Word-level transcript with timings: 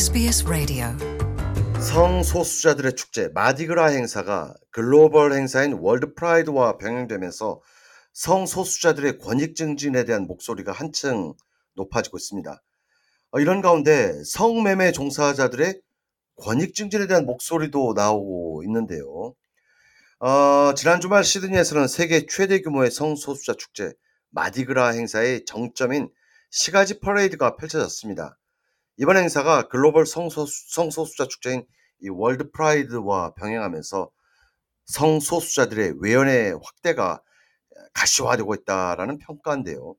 SBS 0.00 0.46
Radio 0.46 0.86
성소수자들의 1.78 2.96
축제 2.96 3.28
마디그라 3.34 3.88
행사가 3.88 4.54
글로벌 4.70 5.34
행사인 5.34 5.74
월드 5.74 6.14
프라이드와 6.14 6.78
병행되면서 6.78 7.60
성소수자들의 8.14 9.18
권익 9.18 9.54
증진에 9.54 10.06
대한 10.06 10.22
목소리가 10.26 10.72
한층 10.72 11.34
높아지고 11.74 12.16
있습니다. 12.16 12.62
어, 13.32 13.40
이런 13.40 13.60
가운데 13.60 14.14
성매매 14.24 14.92
종사자들의 14.92 15.82
권익 16.36 16.74
증진에 16.74 17.06
대한 17.06 17.26
목소리도 17.26 17.92
나오고 17.94 18.62
있는데요. 18.64 19.34
어, 20.20 20.72
지난 20.78 21.02
주말 21.02 21.24
시드니에서는 21.24 21.88
세계 21.88 22.24
최대 22.24 22.62
규모의 22.62 22.90
성소수자 22.90 23.52
축제 23.52 23.92
마디그라 24.30 24.92
행사의 24.92 25.44
정점인 25.44 26.08
시가지 26.48 27.00
퍼레이드가 27.00 27.56
펼쳐졌습니다. 27.56 28.38
이번 29.00 29.16
행사가 29.16 29.62
글로벌 29.68 30.04
성소수, 30.04 30.74
성소수자 30.74 31.26
축제인 31.26 31.64
이 32.02 32.10
월드 32.10 32.50
프라이드와 32.50 33.32
병행하면서 33.32 34.10
성소수자들의 34.84 35.94
외연의 36.02 36.58
확대가 36.62 37.22
가시화되고 37.94 38.54
있다라는 38.56 39.16
평가인데요. 39.16 39.94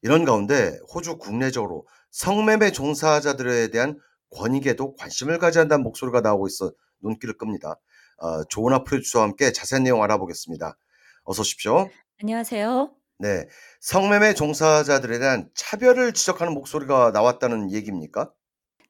이런 0.00 0.24
가운데 0.24 0.78
호주 0.94 1.18
국내적으로 1.18 1.86
성매매 2.12 2.72
종사자들에 2.72 3.68
대한 3.68 4.00
권익에도 4.30 4.94
관심을 4.94 5.38
가져야 5.38 5.60
한다는 5.62 5.84
목소리가 5.84 6.22
나오고 6.22 6.46
있어 6.46 6.72
눈길을 7.02 7.36
끕니다. 7.36 7.78
어, 8.16 8.44
조은아 8.44 8.84
프로듀서와 8.84 9.24
함께 9.24 9.52
자세한 9.52 9.82
내용 9.84 10.02
알아보겠습니다. 10.02 10.78
어서 11.24 11.42
오십시오. 11.42 11.90
안녕하세요. 12.22 13.03
네. 13.24 13.48
성매매 13.80 14.34
종사자들에 14.34 15.18
대한 15.18 15.48
차별을 15.54 16.12
지적하는 16.12 16.52
목소리가 16.52 17.10
나왔다는 17.12 17.72
얘기입니까? 17.72 18.30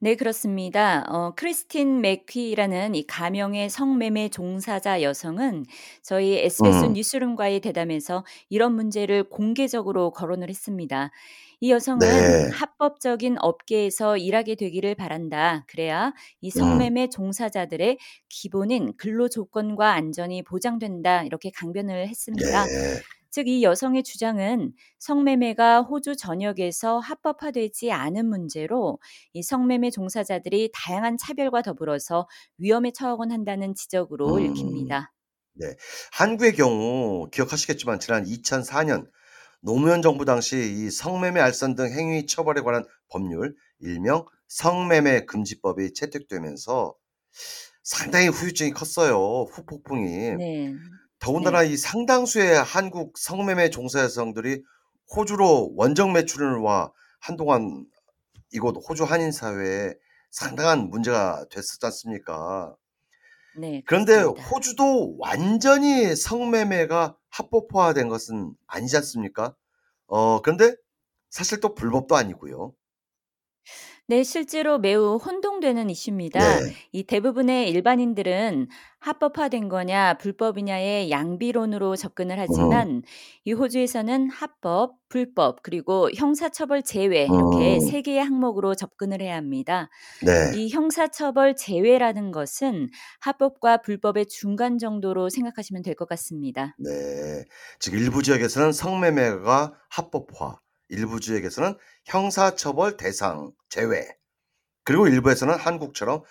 네, 0.01 0.15
그렇습니다. 0.15 1.05
어, 1.07 1.33
크리스틴 1.37 2.01
맥퀴라는 2.01 2.95
이 2.95 3.07
가명의 3.07 3.69
성매매 3.69 4.27
종사자 4.27 5.01
여성은 5.01 5.63
저희 6.01 6.37
SBS 6.39 6.83
음, 6.83 6.93
뉴스룸과의 6.93 7.61
대담에서 7.61 8.25
이런 8.49 8.75
문제를 8.75 9.29
공개적으로 9.29 10.11
거론을 10.11 10.49
했습니다. 10.49 11.11
이 11.61 11.71
여성은 11.71 11.99
네. 11.99 12.49
합법적인 12.49 13.37
업계에서 13.39 14.17
일하게 14.17 14.55
되기를 14.55 14.95
바란다. 14.95 15.63
그래야 15.69 16.11
이 16.41 16.49
음, 16.49 16.59
성매매 16.59 17.07
종사자들의 17.07 17.97
기본인 18.27 18.91
근로 18.97 19.29
조건과 19.29 19.93
안전이 19.93 20.43
보장된다. 20.43 21.23
이렇게 21.23 21.51
강변을 21.51 22.09
했습니다. 22.09 22.65
네. 22.65 23.01
즉, 23.35 23.49
이 23.49 23.63
여성의 23.63 24.03
주장은 24.03 24.71
성매매가 24.97 25.81
호주 25.81 26.15
전역에서 26.15 26.99
합법화되지 26.99 27.91
않은 27.91 28.27
문제로 28.29 28.97
이 29.33 29.43
성매매 29.43 29.91
종사자들이 29.91 30.71
다양한 30.73 31.17
차별과 31.17 31.61
더불어서 31.61 32.29
위험에 32.57 32.91
처하곤 32.91 33.33
한다는 33.33 33.75
지적으로 33.75 34.35
음, 34.35 34.45
읽힙니다. 34.45 35.11
네. 35.55 35.75
한국의 36.13 36.53
경우 36.55 37.29
기억하시겠지만 37.29 37.99
지난 37.99 38.23
2004년 38.23 39.05
노무현 39.59 40.01
정부 40.01 40.23
당시 40.23 40.55
이 40.55 40.89
성매매 40.89 41.41
알선 41.41 41.75
등 41.75 41.91
행위 41.91 42.27
처벌에 42.27 42.61
관한 42.61 42.85
법률 43.09 43.53
일명 43.79 44.23
성매매 44.47 45.25
금지법이 45.25 45.93
채택되면서 45.93 46.95
상당히 47.83 48.29
후유증이 48.29 48.71
컸어요. 48.71 49.43
후폭풍이. 49.51 50.37
네. 50.37 50.73
더군다나 51.19 51.61
네. 51.61 51.69
이 51.69 51.77
상당수의 51.77 52.61
한국 52.63 53.17
성매매 53.17 53.69
종사 53.69 54.01
여성들이 54.01 54.63
호주로 55.15 55.73
원정 55.75 56.13
매출을 56.13 56.57
와 56.57 56.91
한동안 57.19 57.85
이곳 58.51 58.75
호주 58.87 59.03
한인 59.03 59.31
사회에 59.31 59.93
상당한 60.31 60.89
문제가 60.89 61.45
됐었지 61.49 61.85
않습니까? 61.85 62.75
네, 63.57 63.81
그런데 63.85 64.17
그렇습니다. 64.17 64.47
호주도 64.49 65.15
완전히 65.17 66.15
성매매가 66.15 67.15
합법화된 67.29 68.09
것은 68.09 68.53
아니지 68.67 68.97
않습니까? 68.97 69.55
어, 70.07 70.41
그런데 70.41 70.75
사실 71.29 71.59
또 71.59 71.73
불법도 71.73 72.15
아니고요. 72.15 72.73
네, 74.07 74.21
실제로 74.23 74.77
매우 74.77 75.15
혼동되는 75.15 75.89
이슈입니다. 75.89 76.59
네. 76.59 76.73
이 76.91 77.03
대부분의 77.03 77.71
일반인들은 77.71 78.67
합법화된 78.99 79.67
거냐, 79.67 80.19
불법이냐의 80.19 81.09
양비론으로 81.09 81.95
접근을 81.95 82.37
음, 82.37 82.45
하지만 82.47 83.01
이 83.45 83.53
호주에서는 83.53 84.29
합법, 84.29 84.97
불법, 85.09 85.63
그리고 85.63 86.09
형사처벌 86.15 86.83
제외 86.83 87.23
이렇게 87.23 87.75
음, 87.75 87.79
세 87.79 88.03
개의 88.03 88.23
항목으로 88.23 88.75
접근을 88.75 89.21
해야 89.21 89.35
합니다. 89.37 89.89
네. 90.23 90.51
이 90.55 90.69
형사처벌 90.69 91.55
제외라는 91.55 92.31
것은 92.31 92.89
합법과 93.21 93.77
불법의 93.81 94.27
중간 94.27 94.77
정도로 94.77 95.29
생각하시면 95.29 95.81
될 95.81 95.95
것 95.95 96.07
같습니다. 96.09 96.75
네. 96.77 97.43
즉 97.79 97.93
일부 97.95 98.21
지역에서는 98.21 98.71
성매매가 98.71 99.73
합법화, 99.89 100.59
일부 100.89 101.19
지역에서는 101.19 101.77
형사처벌 102.05 102.97
대상 102.97 103.51
제외, 103.69 104.07
그리고 104.83 105.07
일부에서는 105.07 105.55
한국처럼 105.55 106.23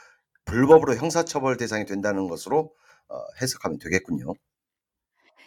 불법으로 0.45 0.95
형사처벌 0.97 1.57
대상이 1.57 1.85
된다는 1.87 2.29
것으로 2.29 2.75
어, 3.09 3.17
해석하면 3.41 3.79
되겠군요. 3.79 4.35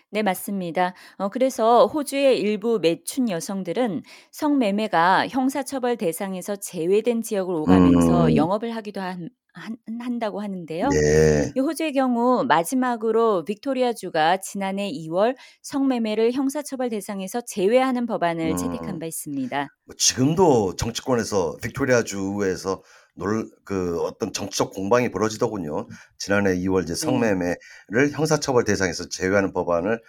네, 0.10 0.24
맞습니다. 0.24 0.94
어, 1.18 1.30
그래서 1.30 1.86
호주의 1.86 2.40
일부 2.40 2.80
매춘 2.80 3.30
여성들은 3.30 4.04
성매매가 4.32 5.28
형사처벌 5.28 5.98
대상에서 5.98 6.56
제외된 6.56 7.22
지역을 7.22 7.54
오가면서 7.54 8.26
음, 8.26 8.36
영업을 8.36 8.74
하기도 8.76 9.02
한, 9.02 9.30
한, 9.58 9.78
한다고 10.00 10.42
하는데요. 10.42 10.90
네. 10.90 11.52
이 11.56 11.60
호주의 11.60 11.94
경우 11.94 12.44
마지막으로 12.46 13.44
빅토리아주가 13.46 14.38
지난해 14.38 14.92
2월 14.92 15.36
성매매를 15.62 16.34
형사처벌 16.34 16.90
대상에서 16.90 17.42
제외하는 17.42 18.06
법안을 18.06 18.56
채택한 18.56 18.90
음, 18.96 19.00
바 19.00 19.06
있습니다. 19.06 19.68
뭐 19.86 19.96
지금도 19.98 20.76
정치권에서 20.76 21.58
빅토리아 21.62 22.04
주에서 22.04 22.84
놀, 23.16 23.50
그 23.66 24.00
어떤 24.02 24.32
정치적 24.32 24.74
공방이 24.74 25.10
벌어지더군요. 25.10 25.88
지난해 26.20 26.56
2월 26.56 26.84
이제 26.84 26.94
네. 26.94 27.00
성매매를 27.00 28.12
형사처벌 28.12 28.64
대상에서 28.64 29.10
제외하는 29.10 29.54
법안을 29.54 30.02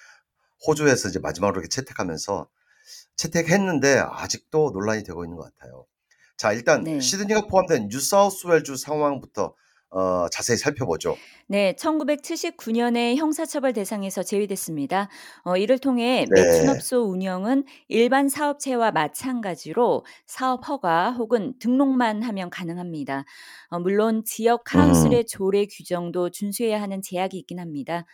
호주에서 0.67 1.09
이제 1.09 1.19
마지막으로 1.19 1.61
이렇게 1.61 1.69
채택하면서 1.69 2.49
채택했는데 3.17 3.99
아직도 3.99 4.71
논란이 4.73 5.05
되고 5.05 5.25
있는 5.25 5.37
것 5.37 5.45
같아요. 5.45 5.87
자, 6.39 6.53
일단 6.53 6.85
네. 6.85 7.01
시드니가 7.01 7.49
포함된 7.49 7.89
뉴사우스웨일주 7.91 8.77
상황부터 8.77 9.55
어, 9.91 10.29
자세히 10.31 10.57
살펴보죠. 10.57 11.17
네, 11.49 11.75
1979년에 11.77 13.17
형사처벌 13.17 13.73
대상에서 13.73 14.23
제외됐습니다. 14.23 15.09
어, 15.45 15.57
이를 15.57 15.79
통해 15.79 16.27
네, 16.31 16.43
매춘업소 16.43 17.11
운영은 17.11 17.65
일반 17.89 18.29
사업체와 18.29 18.93
마찬가지로 18.93 20.05
사업 20.27 20.69
허가 20.69 21.11
혹은 21.11 21.55
등록만 21.59 22.23
하면 22.23 22.51
가능합니다. 22.51 23.25
어, 23.71 23.79
물론 23.81 24.23
지역 24.25 24.61
음, 24.61 24.63
카운슬의 24.67 25.27
조례 25.27 25.67
규정도 25.67 26.31
준수해야 26.31 26.81
하는 26.81 27.03
제약이 27.03 27.37
있긴 27.39 27.59
합니다. 27.59 28.05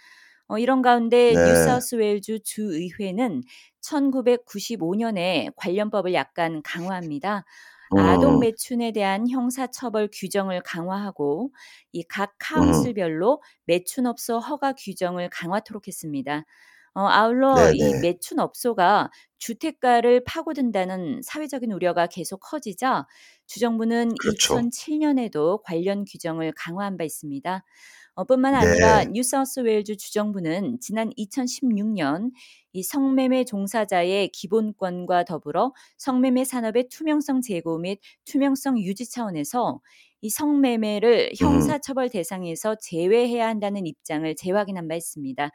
어, 0.46 0.58
이런 0.58 0.80
가운데 0.80 1.32
네, 1.34 1.44
뉴사우스웨일주 1.44 2.40
주의회는 2.44 3.42
1995년에 3.82 5.52
관련법을 5.56 6.14
약간 6.14 6.62
강화합니다. 6.62 7.44
아동 7.96 8.38
음, 8.38 8.40
매춘에 8.40 8.92
대한 8.92 9.28
형사처벌 9.28 10.08
규정을 10.12 10.62
강화하고 10.62 11.52
이각 11.92 12.34
음, 12.56 12.94
카운슬별로 12.94 13.42
매춘업소 13.66 14.38
허가 14.40 14.72
규정을 14.74 15.28
강화토록 15.30 15.88
했습니다. 15.88 16.44
어, 16.94 17.00
아울러 17.08 17.70
네, 17.70 17.72
이 17.72 17.92
네, 17.92 18.00
매춘업소가 18.00 19.10
주택가를 19.38 20.22
파고든다는 20.24 21.22
사회적인 21.24 21.72
우려가 21.72 22.06
계속 22.06 22.38
커지자 22.38 23.06
주정부는 23.46 24.14
그렇죠. 24.16 24.60
2007년에도 24.62 25.60
관련 25.64 26.04
규정을 26.04 26.52
강화한 26.56 26.96
바 26.96 27.02
있습니다. 27.04 27.64
어, 28.16 28.24
뿐만 28.24 28.54
아니라 28.54 29.04
네, 29.04 29.10
뉴사우스웨일주 29.10 29.96
주정부는 29.96 30.78
지난 30.80 31.10
2016년 31.16 32.30
이 32.72 32.82
성매매 32.82 33.44
종사자의 33.44 34.28
기본권과 34.28 35.24
더불어 35.24 35.72
성매매 35.98 36.44
산업의 36.44 36.88
투명성 36.90 37.40
제고 37.40 37.78
및 37.78 37.98
투명성 38.24 38.78
유지 38.80 39.08
차원에서 39.10 39.80
이 40.20 40.30
성매매를 40.30 41.30
음, 41.32 41.34
형사처벌 41.36 42.08
대상에서 42.10 42.76
제외해야 42.80 43.48
한다는 43.48 43.86
입장을 43.86 44.32
재확인한 44.36 44.86
바 44.88 44.94
있습니다. 44.94 45.50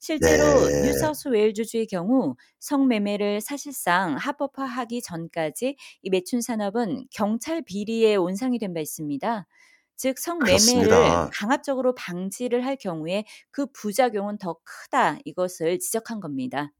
실제로 0.00 0.68
네, 0.68 0.82
뉴사우스 0.82 1.28
웨일주주의 1.28 1.86
경우 1.86 2.34
성매매를 2.58 3.40
사실상 3.40 4.16
합법화하기 4.16 5.00
전까지 5.02 5.76
이 6.02 6.10
매춘 6.10 6.40
산업은 6.40 7.06
경찰 7.12 7.62
비리에 7.62 8.16
온상이 8.16 8.58
된 8.58 8.74
바 8.74 8.80
있습니다. 8.80 9.46
즉 10.02 10.18
성매매를 10.18 10.48
그렇습니다. 10.48 11.30
강압적으로 11.32 11.94
방지를 11.94 12.66
할 12.66 12.76
경우에 12.76 13.24
그 13.52 13.66
부작용은 13.72 14.36
더 14.36 14.56
크다 14.64 15.18
이것을 15.24 15.78
지적한 15.78 16.18
겁니다. 16.18 16.72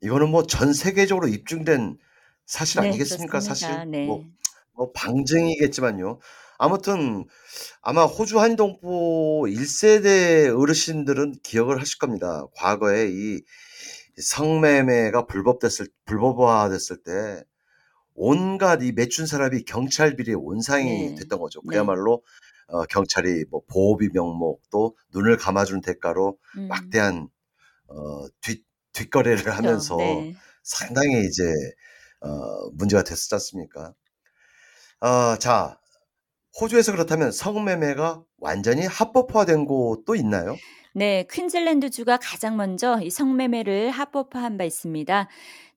이거는 0.00 0.30
뭐 0.30 0.46
전 0.46 0.72
세계적으로 0.72 1.28
입증된 1.28 1.98
사실 2.46 2.80
네, 2.80 2.88
아니겠습니까? 2.88 3.40
사실 3.40 3.68
그렇습니다. 3.68 4.06
뭐, 4.06 4.18
네. 4.24 4.30
뭐 4.72 4.92
방증이겠지만요. 4.92 6.20
아무튼 6.56 7.26
아마 7.82 8.04
호주 8.06 8.40
한인동포 8.40 9.46
1 9.48 9.66
세대 9.66 10.48
어르신들은 10.48 11.34
기억을 11.42 11.82
하실 11.82 11.98
겁니다. 11.98 12.46
과거에 12.56 13.08
이 13.10 13.42
성매매가 14.16 15.26
불법됐을 15.26 15.88
불법화됐을 16.06 17.02
때 17.02 17.44
온갖 18.22 18.82
이 18.82 18.92
매춘 18.92 19.26
사람이 19.26 19.64
경찰 19.64 20.14
비리의 20.16 20.36
온상이 20.36 21.10
네. 21.10 21.14
됐던 21.16 21.38
거죠. 21.40 21.60
네. 21.64 21.70
그야말로 21.74 22.22
어 22.68 22.84
경찰이 22.84 23.46
뭐 23.50 23.62
보호비 23.68 24.10
명목 24.12 24.62
또 24.70 24.96
눈을 25.14 25.36
감아 25.38 25.64
주는 25.64 25.80
대가로 25.80 26.38
음. 26.58 26.68
막대한 26.68 27.28
어 27.88 28.28
뒷 28.42 28.64
뒷거래를. 28.92 29.50
하면서 29.56 29.96
네. 29.96 30.34
상당히 30.64 31.24
이제 31.26 31.44
어 32.22 32.70
문제가 32.74 33.02
됐었지 33.04 33.34
않습니까? 33.36 33.94
어 35.00 35.36
자 35.38 35.78
호주에서 36.60 36.92
그렇다면 36.92 37.32
성매매가 37.32 38.24
완전히 38.38 38.86
합법화된 38.86 39.66
곳도 39.66 40.14
있나요? 40.16 40.56
네. 40.92 41.24
퀸즐랜드주가 41.30 42.18
가장 42.20 42.56
먼저 42.56 43.00
이 43.00 43.10
성매매를 43.10 43.90
합법화한 43.90 44.58
바 44.58 44.64
있습니다. 44.64 45.28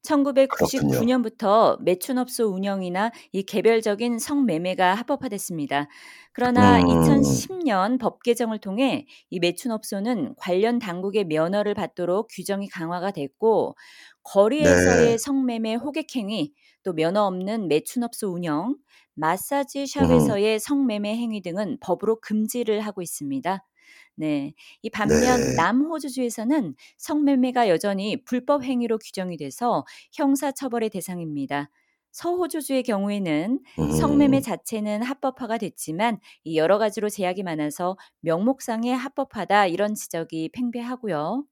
1999 0.01 0.87
그렇군요. 0.89 1.05
년부터 1.05 1.77
매춘업소 1.81 2.47
운영이나 2.47 3.11
이 3.31 3.43
개별적인 3.43 4.19
성매매가 4.19 4.95
합법화됐습니다. 4.95 5.87
그러나 6.33 6.79
음. 6.79 6.85
2010년 6.87 7.99
법 7.99 8.21
개정을 8.23 8.57
통해 8.59 9.05
이 9.29 9.39
매춘업소는 9.39 10.33
관련 10.37 10.79
당국의 10.79 11.25
면허를 11.25 11.73
받도록 11.73 12.27
규정이 12.31 12.67
강화가 12.67 13.11
됐고 13.11 13.75
거리에서의 14.23 15.11
네. 15.11 15.17
성매매 15.17 15.75
호객 15.75 16.15
행위, 16.15 16.53
또 16.83 16.93
면허 16.93 17.21
없는 17.21 17.67
매춘업소 17.69 18.29
운영, 18.33 18.75
마사지 19.13 19.81
음. 19.81 19.85
샵에서의 19.85 20.59
성매매 20.59 21.15
행위 21.15 21.41
등은 21.41 21.77
법으로 21.81 22.19
금지를 22.19 22.81
하고 22.81 23.01
있습니다. 23.01 23.63
네. 24.15 24.53
이 24.81 24.89
반면 24.89 25.19
네. 25.19 25.55
남호주주에서는 25.55 26.75
성매매가 26.97 27.69
여전히 27.69 28.23
불법 28.23 28.63
행위로 28.63 28.97
규정이 28.99 29.37
돼서 29.37 29.85
형사 30.11 30.51
처벌의 30.51 30.89
대상입니다. 30.89 31.69
서호주주의 32.13 32.83
경우에는 32.83 33.59
성매매 33.99 34.37
음. 34.37 34.41
자체는 34.41 35.01
합법화가 35.01 35.57
됐지만 35.57 36.19
이 36.43 36.57
여러 36.57 36.77
가지로 36.77 37.09
제약이 37.09 37.41
많아서 37.41 37.97
명목상에 38.21 38.93
합법하다 38.93 39.65
이런 39.65 39.95
지적이 39.95 40.49
팽배하고요. 40.53 41.43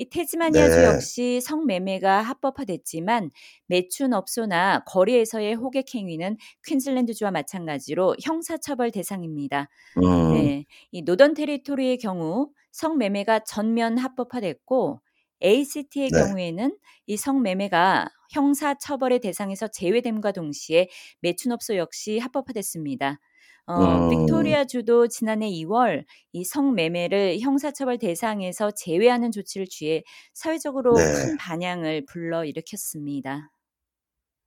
이 0.00 0.08
태즈마니아주 0.08 0.76
네. 0.76 0.84
역시 0.84 1.40
성매매가 1.42 2.22
합법화됐지만 2.22 3.30
매춘업소나 3.66 4.84
거리에서의 4.86 5.54
호객 5.56 5.94
행위는 5.94 6.38
퀸즐랜드주와 6.64 7.30
마찬가지로 7.30 8.16
형사처벌 8.22 8.92
대상입니다. 8.92 9.68
음. 10.02 10.32
네. 10.32 10.64
이 10.90 11.02
노던 11.02 11.34
테리토리의 11.34 11.98
경우 11.98 12.48
성매매가 12.72 13.40
전면 13.40 13.98
합법화됐고 13.98 15.02
ACT의 15.44 16.08
네. 16.08 16.18
경우에는 16.18 16.78
이 17.06 17.16
성매매가 17.18 18.08
형사 18.30 18.72
처벌의 18.78 19.18
대상에서 19.18 19.68
제외됨과 19.68 20.32
동시에 20.32 20.88
매춘업소 21.20 21.76
역시 21.76 22.18
합법화됐습니다. 22.18 23.20
어 23.66 24.08
음. 24.08 24.10
빅토리아 24.10 24.64
주도 24.64 25.06
지난해 25.06 25.48
2월 25.50 26.04
이 26.32 26.44
성매매를 26.44 27.40
형사처벌 27.40 27.98
대상에서 27.98 28.72
제외하는 28.72 29.30
조치를 29.30 29.66
취해 29.68 30.02
사회적으로 30.32 30.94
네. 30.94 31.04
큰 31.04 31.36
반향을 31.36 32.04
불러일으켰습니다. 32.06 33.50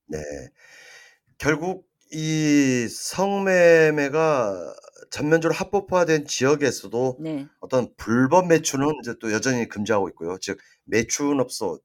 네. 0.07 0.19
결국 1.37 1.87
이 2.11 2.87
성매매가 2.89 4.75
전면적으로 5.09 5.55
합법화된 5.55 6.25
지역에서도 6.25 7.17
네. 7.19 7.47
어떤 7.59 7.93
불법 7.97 8.47
매춘은 8.47 8.87
이제 9.01 9.15
또 9.19 9.31
여전히 9.31 9.67
금지하고 9.67 10.09
있고요. 10.09 10.37
즉 10.39 10.59
매춘업소 10.85 11.79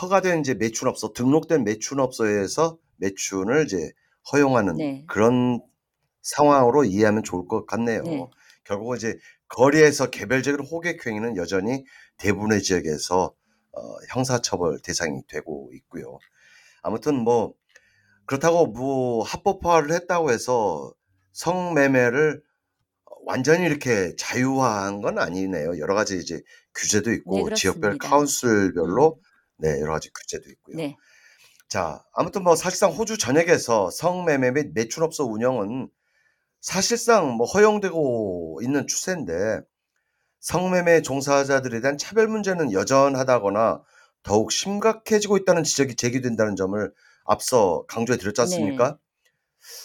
허가된 0.00 0.40
이제 0.40 0.54
매춘업소 0.54 1.12
등록된 1.12 1.64
매춘업소에서 1.64 2.78
매춘을 2.96 3.64
이제 3.64 3.90
허용하는 4.32 4.76
네. 4.76 5.04
그런 5.06 5.60
상황으로 6.22 6.84
이해하면 6.84 7.22
좋을 7.22 7.46
것 7.46 7.66
같네요. 7.66 8.02
네. 8.02 8.26
결국은 8.64 8.96
이제 8.96 9.18
거리에서 9.48 10.10
개별적인 10.10 10.66
호객 10.66 11.06
행위는 11.06 11.36
여전히 11.36 11.84
대부분의 12.18 12.62
지역에서 12.62 13.34
어 13.72 13.80
형사처벌 14.10 14.80
대상이 14.82 15.22
되고 15.28 15.70
있고요. 15.74 16.18
아무튼 16.82 17.16
뭐 17.16 17.54
그렇다고 18.26 18.66
뭐 18.66 19.22
합법화를 19.24 19.92
했다고 19.92 20.30
해서 20.30 20.92
성매매를 21.32 22.42
완전히 23.24 23.64
이렇게 23.64 24.14
자유화한 24.16 25.00
건 25.00 25.18
아니네요. 25.18 25.78
여러 25.78 25.94
가지 25.94 26.16
이제 26.18 26.40
규제도 26.74 27.10
네, 27.10 27.16
있고 27.16 27.52
지역별 27.54 27.98
그렇습니다. 27.98 28.08
카운슬별로 28.08 29.16
음. 29.16 29.22
네, 29.58 29.80
여러 29.80 29.92
가지 29.92 30.10
규제도 30.12 30.48
있고요. 30.50 30.76
네. 30.76 30.96
자, 31.68 32.02
아무튼 32.14 32.42
뭐 32.44 32.56
사실상 32.56 32.92
호주 32.92 33.18
전역에서 33.18 33.90
성매매 33.90 34.52
및 34.52 34.72
매춘업소 34.74 35.24
운영은 35.24 35.90
사실상 36.68 37.32
뭐 37.32 37.46
허용되고 37.46 38.60
있는 38.62 38.86
추세인데 38.86 39.62
성매매 40.40 41.00
종사자들에 41.00 41.80
대한 41.80 41.96
차별 41.96 42.28
문제는 42.28 42.72
여전하다거나 42.72 43.80
더욱 44.22 44.52
심각해지고 44.52 45.38
있다는 45.38 45.64
지적이 45.64 45.96
제기된다는 45.96 46.56
점을 46.56 46.92
앞서 47.24 47.86
강조해 47.88 48.18
드렸지 48.18 48.36
네. 48.36 48.42
않습니까? 48.42 48.98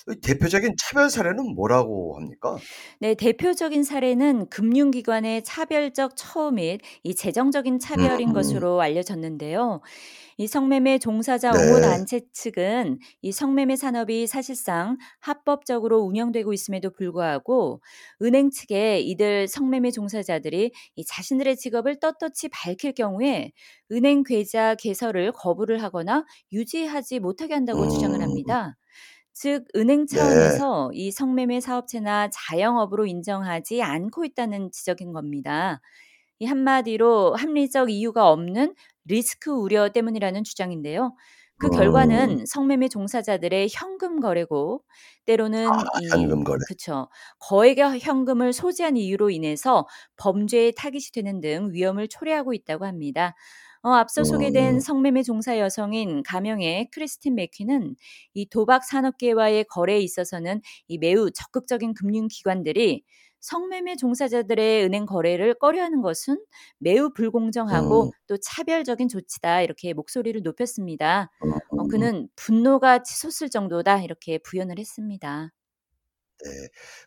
이 0.10 0.20
대표적인 0.22 0.76
차별 0.78 1.10
사례는 1.10 1.56
뭐라고 1.56 2.16
합니까? 2.18 2.64
네, 3.00 3.16
대표적인 3.16 3.84
사례는 3.84 4.50
금융기관의 4.50 5.44
차별적 5.44 6.14
처우 6.16 6.52
및 6.52 6.80
이 7.04 7.16
재정적인 7.16 7.80
차별인 7.80 8.30
음. 8.30 8.34
것으로 8.34 8.82
알려졌는데요. 8.82 9.82
이 10.38 10.48
성매매 10.48 11.00
종사자 11.00 11.54
옹호 11.54 11.80
네. 11.80 11.82
단체 11.82 12.22
측은 12.34 13.00
이 13.22 13.32
성매매 13.32 13.76
산업이 13.76 14.26
사실상 14.28 14.98
합법적으로 15.20 16.00
운영되고 16.00 16.54
있음에도 16.54 16.92
불구하고 16.92 17.82
은행 18.22 18.50
측에 18.50 19.00
이들 19.02 19.48
성매매 19.48 19.92
종사자들이 19.92 20.72
이 20.96 21.06
자신들의 21.06 21.58
직업을 21.58 22.00
떳떳이 22.00 22.50
밝힐 22.52 22.94
경우에 22.94 23.52
은행 23.92 24.24
계좌 24.24 24.76
개설을 24.76 25.34
거부를 25.34 25.84
하거나 25.84 26.26
유지하지 26.52 27.20
못하게 27.20 27.54
한다고 27.54 27.88
주장을 27.90 28.16
음. 28.16 28.22
합니다. 28.22 28.76
즉 29.34 29.66
은행 29.76 30.06
네. 30.12 30.16
차원에서 30.16 30.92
이 30.94 31.12
성매매 31.12 31.60
사업체나 31.60 32.30
자영업으로 32.32 33.06
인정하지 33.06 33.82
않고 33.82 34.26
있다는 34.26 34.72
지적인 34.72 35.12
겁니다. 35.14 35.82
이 36.40 36.46
한마디로 36.46 37.36
합리적 37.36 37.90
이유가 37.92 38.30
없는 38.32 38.76
리스크 39.06 39.52
우려 39.52 39.90
때문이라는 39.90 40.44
주장인데요. 40.44 41.16
그 41.58 41.68
음. 41.68 41.72
결과는 41.72 42.46
성매매 42.48 42.90
종사자들의 42.90 43.70
현금 43.72 44.20
거래고 44.20 44.84
때로는 45.26 45.68
아, 45.70 45.84
이 45.96 46.10
현금 46.10 46.44
거래. 46.44 46.60
그쵸. 46.68 47.10
거액의 47.40 48.00
현금을 48.00 48.54
소지한 48.54 48.98
이유로 48.98 49.30
인해서 49.32 49.88
범죄의 50.18 50.74
타깃이 50.76 51.12
되는 51.14 51.42
등 51.42 51.70
위험을 51.74 52.08
초래하고 52.10 52.54
있다고 52.54 52.86
합니다. 52.86 53.36
어 53.84 53.92
앞서 53.92 54.24
소개된 54.24 54.76
음. 54.76 54.80
성매매 54.80 55.24
종사 55.24 55.60
여성인 55.60 56.24
가명의 56.24 56.90
크리스틴 56.92 57.36
맥퀴는 57.36 57.96
이 58.34 58.46
도박 58.50 58.86
산업계와의 58.86 59.66
거래에 59.66 60.00
있어서는 60.00 60.62
이 60.88 60.98
매우 60.98 61.30
적극적인 61.32 61.94
금융기관들이 61.94 63.04
성매매 63.42 63.98
종사자들의 63.98 64.86
은행 64.86 65.06
거래를 65.06 65.56
꺼려하는 65.56 66.02
것은 66.02 66.42
매우 66.80 67.12
불공정하고 67.14 68.06
음. 68.06 68.12
또 68.28 68.38
차별적인 68.38 69.10
조치다 69.10 69.62
이렇게 69.64 69.94
목소리를 69.94 70.42
높였습니다. 70.44 71.30
어 71.78 71.84
음. 71.84 71.88
그는 71.90 72.30
분노가 72.38 73.04
치솟을 73.04 73.50
정도다 73.50 74.02
이렇게 74.02 74.38
부연을 74.38 74.80
했습니다. 74.80 75.52
네. 76.44 76.50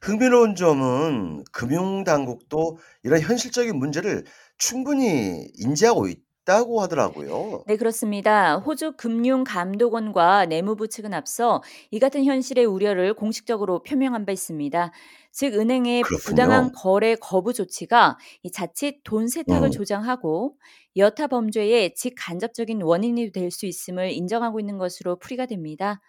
흥미로운 0.03 0.55
점은 0.55 1.45
금융 1.53 2.05
당국도 2.05 2.79
이런 3.03 3.21
현실적인 3.21 3.77
문제를 3.77 4.25
충분히 4.59 5.49
인지하고 5.57 6.09
있 6.09 6.26
다고 6.47 6.81
하더라고요. 6.81 7.65
네, 7.67 7.77
그렇습니다. 7.77 8.57
호주 8.59 8.93
금융감독원과 8.97 10.47
내무부 10.47 10.89
측은 10.89 11.13
앞서 11.13 11.61
이 11.91 11.99
같은 11.99 12.25
현실의 12.25 12.65
우려를 12.65 13.15
공식적으로 13.15 13.83
표명한 13.83 14.25
바 14.25 14.33
있습니다. 14.33 14.93
즉 15.37 15.53
은행의 15.55 16.01
그렇군요. 16.01 16.25
부당한 16.25 16.73
거래 16.73 17.15
거부 17.15 17.53
조치가 17.53 18.17
이 18.43 18.51
자칫 18.51 19.03
돈 19.05 19.29
세탁을 19.29 19.69
음. 19.69 19.71
조장하고 19.71 20.57
여타 20.97 21.27
범죄의 21.27 21.95
직간접적인 21.95 22.81
원인이 22.81 23.31
될 23.33 23.51
수 23.51 23.67
있음을 23.67 24.13
인정하고 24.13 24.61
있는 24.61 24.79
것으로 24.79 25.19
풀이가 25.19 25.45
됩니다. 25.45 26.01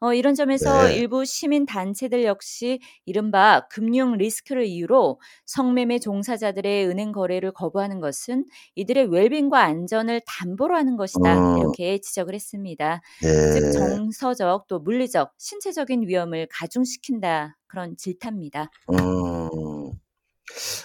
어, 0.00 0.12
이런 0.12 0.34
점에서 0.34 0.88
네. 0.88 0.96
일부 0.96 1.24
시민 1.24 1.64
단체들 1.64 2.24
역시 2.24 2.78
이른바 3.06 3.66
금융 3.70 4.18
리스크를 4.18 4.66
이유로 4.66 5.18
성매매 5.46 5.98
종사자들의 5.98 6.86
은행 6.86 7.12
거래를 7.12 7.52
거부하는 7.52 8.00
것은 8.00 8.44
이들의 8.74 9.06
웰빙과 9.06 9.62
안전을 9.62 10.20
담보로 10.26 10.76
하는 10.76 10.96
것이다. 10.98 11.54
음. 11.54 11.58
이렇게 11.58 11.98
지적을 11.98 12.34
했습니다. 12.34 13.00
즉 13.22 13.62
예. 13.66 13.70
정서적 13.72 14.66
또 14.68 14.78
물리적, 14.78 15.32
신체적인 15.38 16.06
위험을 16.06 16.48
가중시킨다. 16.50 17.56
그런 17.66 17.96
질타입니다. 17.96 18.70
음. 18.92 19.92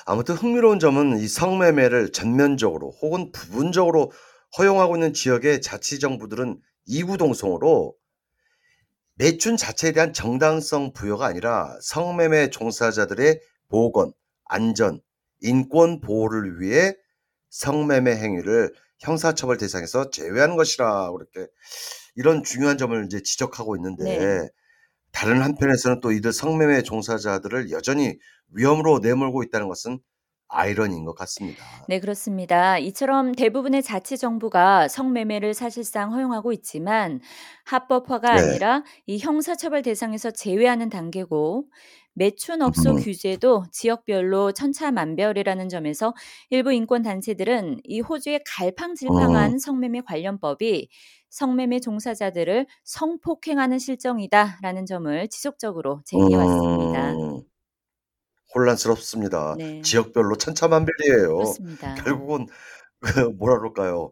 아무튼 0.05 0.35
흥미로운 0.35 0.79
점은 0.79 1.19
이 1.19 1.27
성매매를 1.27 2.11
전면적으로 2.11 2.91
혹은 3.01 3.31
부분적으로 3.31 4.11
허용하고 4.57 4.95
있는 4.95 5.13
지역의 5.13 5.61
자치정부들은 5.61 6.59
이구동성으로 6.85 7.95
매춘 9.15 9.57
자체에 9.57 9.91
대한 9.91 10.13
정당성 10.13 10.93
부여가 10.93 11.25
아니라 11.25 11.77
성매매 11.81 12.49
종사자들의 12.49 13.41
보건, 13.67 14.13
안전, 14.45 15.01
인권 15.41 15.99
보호를 15.99 16.61
위해 16.61 16.95
성매매 17.49 18.15
행위를 18.15 18.73
형사처벌 18.99 19.57
대상에서 19.57 20.09
제외하는 20.09 20.55
것이라 20.55 21.11
그렇게 21.11 21.47
이런 22.15 22.43
중요한 22.43 22.77
점을 22.77 23.05
이제 23.05 23.21
지적하고 23.21 23.75
있는데 23.75 24.03
네. 24.03 24.49
다른 25.11 25.41
한편에서는 25.41 25.99
또 26.01 26.11
이들 26.11 26.31
성매매 26.33 26.83
종사자들을 26.83 27.71
여전히 27.71 28.17
위험으로 28.53 28.99
내몰고 28.99 29.43
있다는 29.43 29.67
것은 29.67 29.99
아이러니인 30.49 31.05
것 31.05 31.13
같습니다. 31.13 31.63
네, 31.87 31.99
그렇습니다. 31.99 32.79
이처럼 32.79 33.33
대부분의 33.33 33.83
자치 33.83 34.17
정부가 34.17 34.87
성매매를 34.87 35.53
사실상 35.53 36.11
허용하고 36.13 36.51
있지만 36.53 37.21
합법화가 37.65 38.33
네. 38.33 38.41
아니라 38.41 38.83
이 39.05 39.19
형사처벌 39.19 39.83
대상에서 39.83 40.31
제외하는 40.31 40.89
단계고 40.89 41.65
매춘 42.19 42.61
업소 42.61 42.91
음. 42.91 42.95
규제도 42.97 43.63
지역별로 43.71 44.51
천차만별이라는 44.51 45.69
점에서 45.69 46.13
일부 46.49 46.73
인권 46.73 47.01
단체들은 47.01 47.79
이 47.85 48.01
호주의 48.01 48.41
갈팡질팡한 48.45 49.53
음. 49.53 49.57
성매매 49.57 50.01
관련법이 50.01 50.89
성매매 51.29 51.79
종사자들을 51.79 52.67
성폭행하는 52.83 53.79
실정이다라는 53.79 54.85
점을 54.85 55.27
지속적으로 55.29 56.01
제기해 56.03 56.35
왔습니다. 56.35 57.11
음. 57.13 57.41
혼란스럽습니다. 58.53 59.55
네. 59.57 59.81
지역별로 59.81 60.35
천차만별이에요. 60.35 61.35
그렇습니다. 61.35 61.95
결국은 61.95 62.47
그 62.99 63.29
뭐라 63.39 63.59
그럴까요? 63.59 64.11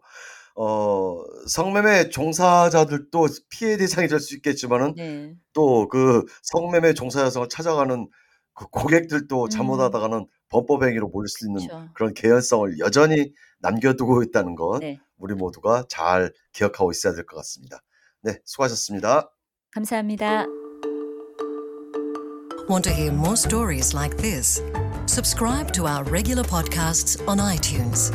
어 0.59 1.23
성매매 1.47 2.09
종사자들도 2.09 3.27
피해 3.49 3.77
대상이 3.77 4.07
될 4.07 4.19
수 4.19 4.35
있겠지만은 4.35 4.95
네. 4.95 5.35
또그 5.53 6.25
성매매 6.41 6.93
종사자성을 6.95 7.47
찾아가는 7.49 8.07
그 8.55 8.65
고객들도 8.71 9.43
음. 9.43 9.49
잘못하다가는 9.49 10.25
범법 10.49 10.83
행위로 10.83 11.09
몰릴 11.09 11.27
수 11.27 11.45
있는 11.45 11.61
그쵸. 11.61 11.87
그런 11.93 12.13
개연성을 12.15 12.79
여전히 12.79 13.31
남겨두고 13.59 14.23
있다는 14.23 14.55
것 14.55 14.79
네. 14.79 14.99
우리 15.19 15.35
모두가 15.35 15.85
잘 15.89 16.33
기억하고 16.53 16.89
있어야 16.91 17.13
될 17.13 17.25
것 17.25 17.35
같습니다. 17.37 17.83
네, 18.23 18.39
수고하셨습니다. 18.45 19.29
감사합니다. 19.71 20.45
Want 22.69 22.83
to 22.83 22.91
hear 22.91 23.11
more 23.13 23.35
stories 23.37 23.93
like 23.95 24.17
this? 24.17 24.61
Subscribe 25.07 25.71
to 25.73 25.85
our 25.87 26.03
regular 26.11 26.43
podcasts 26.43 27.21
on 27.27 27.39
iTunes. 27.39 28.11